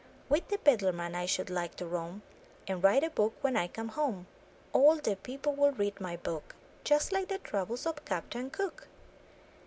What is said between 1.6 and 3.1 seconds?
to roam, And write